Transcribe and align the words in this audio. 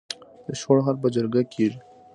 د 0.45 0.47
شخړو 0.59 0.85
حل 0.85 0.95
په 1.01 1.07
جرګه 1.15 1.41
کیږي؟ 1.53 1.79